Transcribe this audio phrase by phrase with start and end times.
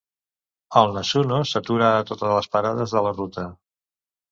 [0.81, 3.49] El "Nasuno" s"atura a totes les parades de la ruta.